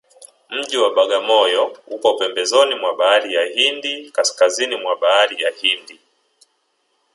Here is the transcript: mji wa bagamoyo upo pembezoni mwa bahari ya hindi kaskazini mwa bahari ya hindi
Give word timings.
mji 0.49 0.77
wa 0.77 0.89
bagamoyo 0.95 1.73
upo 1.87 2.13
pembezoni 2.13 2.75
mwa 2.75 2.95
bahari 2.95 3.33
ya 3.33 3.45
hindi 3.45 4.11
kaskazini 4.11 4.75
mwa 4.75 4.95
bahari 4.97 5.41
ya 5.43 5.49
hindi 5.61 5.99